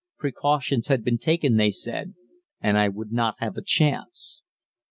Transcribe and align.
Precautions 0.17 0.87
had 0.87 1.03
been 1.03 1.19
taken, 1.19 1.57
they 1.57 1.69
said, 1.69 2.15
and 2.59 2.75
I 2.75 2.87
would 2.89 3.11
not 3.11 3.35
have 3.37 3.55
a 3.55 3.61
chance. 3.61 4.41